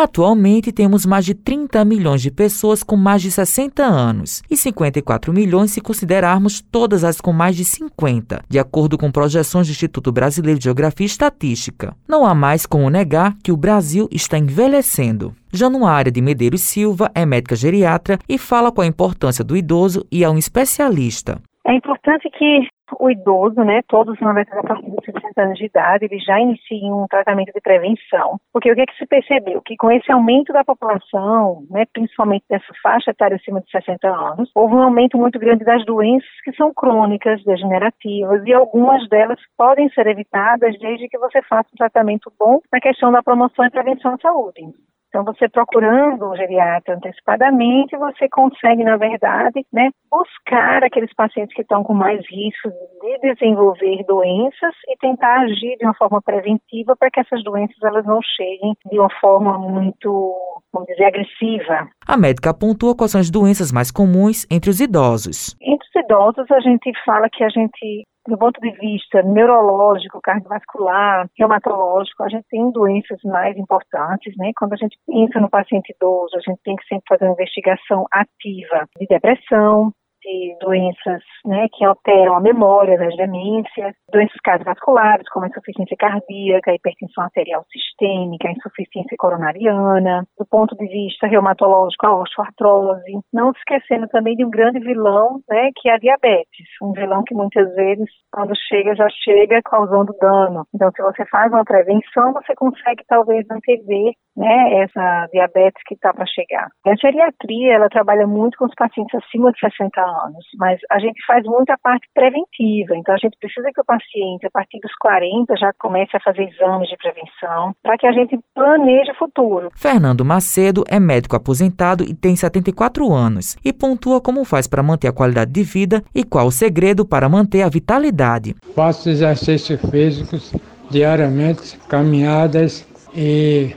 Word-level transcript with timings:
Atualmente 0.00 0.70
temos 0.70 1.04
mais 1.04 1.24
de 1.24 1.34
30 1.34 1.84
milhões 1.84 2.22
de 2.22 2.30
pessoas 2.30 2.84
com 2.84 2.94
mais 2.94 3.20
de 3.20 3.32
60 3.32 3.82
anos 3.82 4.44
e 4.48 4.56
54 4.56 5.32
milhões 5.32 5.72
se 5.72 5.80
considerarmos 5.80 6.60
todas 6.60 7.02
as 7.02 7.20
com 7.20 7.32
mais 7.32 7.56
de 7.56 7.64
50, 7.64 8.44
de 8.48 8.60
acordo 8.60 8.96
com 8.96 9.10
projeções 9.10 9.66
do 9.66 9.72
Instituto 9.72 10.12
Brasileiro 10.12 10.56
de 10.56 10.66
Geografia 10.66 11.04
e 11.04 11.08
Estatística. 11.08 11.96
Não 12.06 12.24
há 12.24 12.32
mais 12.32 12.64
como 12.64 12.88
negar 12.88 13.34
que 13.42 13.50
o 13.50 13.56
Brasil 13.56 14.08
está 14.12 14.38
envelhecendo. 14.38 15.34
Januária 15.52 16.12
de 16.12 16.22
Medeiros 16.22 16.60
Silva 16.60 17.10
é 17.12 17.26
médica 17.26 17.56
geriatra 17.56 18.20
e 18.28 18.38
fala 18.38 18.70
com 18.70 18.82
a 18.82 18.86
importância 18.86 19.42
do 19.42 19.56
idoso 19.56 20.06
e 20.12 20.22
é 20.22 20.30
um 20.30 20.38
especialista. 20.38 21.42
É 21.66 21.74
importante 21.74 22.30
que 22.38 22.60
o 22.98 23.10
idoso, 23.10 23.62
né, 23.62 23.82
todos 23.88 24.18
na 24.20 24.32
verdade 24.32 24.60
a 24.60 24.68
partir 24.68 24.90
dos 24.90 25.04
60 25.04 25.42
anos 25.42 25.58
de 25.58 25.66
idade, 25.66 26.04
eles 26.04 26.24
já 26.24 26.38
iniciam 26.40 27.04
um 27.04 27.06
tratamento 27.06 27.52
de 27.52 27.60
prevenção. 27.60 28.38
Porque 28.52 28.70
o 28.70 28.74
que 28.74 28.80
é 28.80 28.86
que 28.86 28.96
se 28.96 29.06
percebeu? 29.06 29.60
Que 29.62 29.76
com 29.76 29.90
esse 29.90 30.10
aumento 30.10 30.52
da 30.52 30.64
população, 30.64 31.64
né, 31.70 31.84
principalmente 31.92 32.44
dessa 32.48 32.72
faixa 32.82 33.10
etária 33.10 33.36
acima 33.36 33.60
de 33.60 33.70
60 33.70 34.08
anos, 34.08 34.50
houve 34.54 34.74
um 34.74 34.82
aumento 34.82 35.18
muito 35.18 35.38
grande 35.38 35.64
das 35.64 35.84
doenças 35.84 36.28
que 36.44 36.52
são 36.52 36.72
crônicas, 36.72 37.42
degenerativas, 37.44 38.44
e 38.46 38.52
algumas 38.52 39.08
delas 39.08 39.38
podem 39.56 39.88
ser 39.90 40.06
evitadas 40.06 40.78
desde 40.78 41.08
que 41.08 41.18
você 41.18 41.42
faça 41.42 41.68
um 41.72 41.76
tratamento 41.76 42.32
bom 42.38 42.60
na 42.72 42.80
questão 42.80 43.12
da 43.12 43.22
promoção 43.22 43.64
e 43.64 43.70
prevenção 43.70 44.14
à 44.14 44.18
saúde. 44.18 44.62
Então, 45.08 45.24
você 45.24 45.48
procurando 45.48 46.26
o 46.26 46.36
geriatra 46.36 46.94
antecipadamente, 46.94 47.96
você 47.96 48.28
consegue, 48.28 48.84
na 48.84 48.96
verdade, 48.96 49.64
né, 49.72 49.90
buscar 50.10 50.84
aqueles 50.84 51.12
pacientes 51.14 51.54
que 51.54 51.62
estão 51.62 51.82
com 51.82 51.94
mais 51.94 52.20
risco 52.30 52.68
de 53.00 53.18
desenvolver 53.34 54.04
doenças 54.06 54.74
e 54.86 54.96
tentar 54.98 55.40
agir 55.40 55.76
de 55.78 55.84
uma 55.86 55.94
forma 55.94 56.20
preventiva 56.20 56.94
para 56.96 57.10
que 57.10 57.20
essas 57.20 57.42
doenças 57.42 57.76
elas 57.82 58.04
não 58.04 58.20
cheguem 58.22 58.74
de 58.90 58.98
uma 58.98 59.10
forma 59.20 59.58
muito, 59.58 60.36
vamos 60.72 60.88
dizer, 60.88 61.04
agressiva. 61.04 61.88
A 62.06 62.16
médica 62.16 62.52
pontua 62.52 62.94
quais 62.94 63.12
são 63.12 63.20
as 63.20 63.30
doenças 63.30 63.72
mais 63.72 63.90
comuns 63.90 64.46
entre 64.50 64.68
os 64.68 64.80
idosos. 64.80 65.56
Entre 65.60 65.86
os 65.88 66.04
idosos, 66.04 66.50
a 66.50 66.60
gente 66.60 66.92
fala 67.04 67.28
que 67.30 67.42
a 67.42 67.48
gente 67.48 68.04
do 68.28 68.36
ponto 68.36 68.60
de 68.60 68.70
vista 68.72 69.22
neurológico, 69.22 70.20
cardiovascular, 70.20 71.28
reumatológico, 71.36 72.22
a 72.22 72.28
gente 72.28 72.46
tem 72.50 72.70
doenças 72.70 73.18
mais 73.24 73.56
importantes, 73.56 74.36
né? 74.36 74.52
Quando 74.56 74.74
a 74.74 74.76
gente 74.76 74.98
pensa 75.06 75.40
no 75.40 75.48
paciente 75.48 75.94
idoso, 75.96 76.36
a 76.36 76.40
gente 76.40 76.60
tem 76.62 76.76
que 76.76 76.86
sempre 76.86 77.04
fazer 77.08 77.24
uma 77.24 77.32
investigação 77.32 78.06
ativa 78.12 78.86
de 78.98 79.06
depressão, 79.06 79.92
de 80.28 80.56
doenças 80.60 81.22
né, 81.46 81.66
que 81.72 81.84
alteram 81.84 82.36
a 82.36 82.40
memória 82.40 82.98
das 82.98 83.16
demências, 83.16 83.94
doenças 84.12 84.36
cardiovasculares, 84.44 85.28
como 85.30 85.46
insuficiência 85.46 85.96
cardíaca, 85.96 86.74
hipertensão 86.74 87.24
arterial 87.24 87.64
sistêmica, 87.72 88.50
insuficiência 88.50 89.16
coronariana, 89.18 90.24
do 90.38 90.46
ponto 90.46 90.76
de 90.76 90.86
vista 90.86 91.26
reumatológico, 91.26 92.06
a 92.06 92.20
osteoartrose, 92.20 93.20
não 93.32 93.50
esquecendo 93.52 94.06
também 94.08 94.36
de 94.36 94.44
um 94.44 94.50
grande 94.50 94.78
vilão, 94.80 95.40
né, 95.48 95.70
que 95.76 95.88
é 95.88 95.94
a 95.94 95.98
diabetes, 95.98 96.68
um 96.82 96.92
vilão 96.92 97.22
que 97.26 97.34
muitas 97.34 97.74
vezes, 97.74 98.08
quando 98.30 98.52
chega, 98.68 98.94
já 98.94 99.08
chega 99.24 99.60
causando 99.64 100.14
dano. 100.20 100.66
Então, 100.74 100.90
se 100.94 101.02
você 101.02 101.24
faz 101.26 101.50
uma 101.50 101.64
prevenção, 101.64 102.32
você 102.34 102.54
consegue 102.54 103.02
talvez 103.08 103.46
antever 103.50 104.12
né, 104.38 104.84
essa 104.84 105.26
diabetes 105.32 105.82
que 105.84 105.94
está 105.94 106.14
para 106.14 106.24
chegar. 106.26 106.68
A 106.86 106.94
geriatria, 106.94 107.74
ela 107.74 107.88
trabalha 107.88 108.26
muito 108.26 108.56
com 108.56 108.66
os 108.66 108.74
pacientes 108.76 109.14
acima 109.16 109.50
de 109.50 109.58
60 109.58 110.00
anos, 110.00 110.46
mas 110.56 110.78
a 110.90 110.98
gente 111.00 111.20
faz 111.26 111.44
muito 111.44 111.70
a 111.70 111.78
parte 111.78 112.06
preventiva, 112.14 112.96
então 112.96 113.14
a 113.14 113.18
gente 113.18 113.36
precisa 113.40 113.68
que 113.74 113.80
o 113.80 113.84
paciente, 113.84 114.46
a 114.46 114.50
partir 114.50 114.78
dos 114.78 114.94
40, 115.00 115.56
já 115.56 115.72
comece 115.78 116.16
a 116.16 116.20
fazer 116.20 116.44
exames 116.44 116.88
de 116.88 116.96
prevenção, 116.96 117.74
para 117.82 117.98
que 117.98 118.06
a 118.06 118.12
gente 118.12 118.38
planeje 118.54 119.10
o 119.10 119.16
futuro. 119.16 119.70
Fernando 119.74 120.24
Macedo 120.24 120.84
é 120.88 121.00
médico 121.00 121.34
aposentado 121.34 122.04
e 122.04 122.14
tem 122.14 122.36
74 122.36 123.12
anos 123.12 123.56
e 123.64 123.72
pontua 123.72 124.20
como 124.20 124.44
faz 124.44 124.68
para 124.68 124.82
manter 124.82 125.08
a 125.08 125.12
qualidade 125.12 125.50
de 125.50 125.64
vida 125.64 126.02
e 126.14 126.22
qual 126.22 126.46
o 126.46 126.52
segredo 126.52 127.04
para 127.04 127.28
manter 127.28 127.62
a 127.62 127.68
vitalidade. 127.68 128.54
Faço 128.76 129.08
exercícios 129.08 129.80
físicos 129.90 130.54
diariamente, 130.90 131.76
caminhadas 131.88 132.86
e 133.14 133.74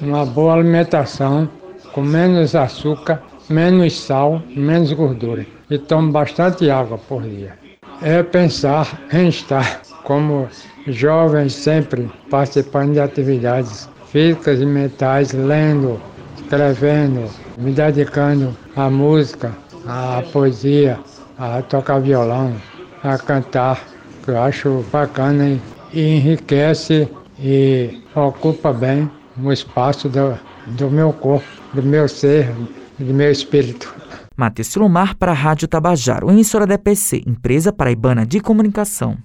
uma 0.00 0.24
boa 0.24 0.54
alimentação, 0.54 1.48
com 1.92 2.00
menos 2.00 2.54
açúcar, 2.54 3.22
menos 3.48 3.98
sal, 4.00 4.42
menos 4.56 4.92
gordura. 4.92 5.46
E 5.68 5.78
tomo 5.78 6.10
bastante 6.10 6.70
água 6.70 6.98
por 6.98 7.22
dia. 7.22 7.58
É 8.02 8.22
pensar 8.22 9.00
em 9.12 9.28
estar 9.28 9.82
como 10.04 10.48
jovens 10.86 11.52
sempre 11.52 12.10
participando 12.30 12.94
de 12.94 13.00
atividades 13.00 13.88
físicas 14.06 14.60
e 14.60 14.66
mentais, 14.66 15.32
lendo, 15.32 16.00
escrevendo, 16.36 17.30
me 17.58 17.72
dedicando 17.72 18.56
à 18.74 18.88
música, 18.88 19.52
à 19.86 20.22
poesia, 20.32 20.98
a 21.38 21.62
tocar 21.62 22.00
violão, 22.00 22.54
a 23.04 23.18
cantar, 23.18 23.80
que 24.24 24.30
eu 24.30 24.42
acho 24.42 24.84
bacana 24.90 25.58
e 25.92 26.16
enriquece 26.16 27.08
e 27.38 28.02
ocupa 28.14 28.72
bem 28.72 29.10
um 29.42 29.52
espaço 29.52 30.08
do, 30.08 30.38
do 30.66 30.90
meu 30.90 31.12
corpo, 31.12 31.46
do 31.72 31.82
meu 31.82 32.08
ser, 32.08 32.52
do 32.98 33.14
meu 33.14 33.30
espírito. 33.30 33.92
Matheus 34.36 34.68
Silomar 34.68 35.16
para 35.16 35.32
a 35.32 35.34
Rádio 35.34 35.68
Tabajaro, 35.68 36.30
emissora 36.30 36.66
da 36.66 36.74
EPC, 36.74 37.22
Empresa 37.26 37.72
Paraibana 37.72 38.24
de 38.24 38.40
Comunicação. 38.40 39.16